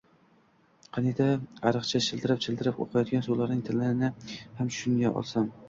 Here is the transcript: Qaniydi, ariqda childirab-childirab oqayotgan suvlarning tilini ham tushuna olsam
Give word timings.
Qaniydi, 0.97 1.27
ariqda 1.71 1.99
childirab-childirab 2.07 2.81
oqayotgan 2.87 3.29
suvlarning 3.29 3.63
tilini 3.69 4.13
ham 4.27 4.75
tushuna 4.75 5.17
olsam 5.23 5.51